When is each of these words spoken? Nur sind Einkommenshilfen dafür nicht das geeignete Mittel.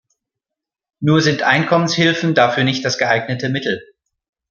Nur 0.99 1.21
sind 1.21 1.43
Einkommenshilfen 1.43 2.33
dafür 2.33 2.63
nicht 2.63 2.83
das 2.83 2.97
geeignete 2.97 3.49
Mittel. 3.49 3.81